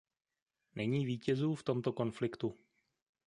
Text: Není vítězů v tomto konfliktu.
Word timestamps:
Není 0.75 1.05
vítězů 1.05 1.55
v 1.55 1.63
tomto 1.63 1.93
konfliktu. 1.93 2.57